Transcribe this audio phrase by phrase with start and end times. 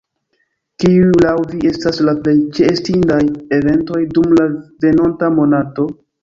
[0.83, 3.19] Kiuj laŭ vi estas la plej ĉeestindaj
[3.59, 4.49] eventoj dum la
[4.87, 5.89] venonta monato?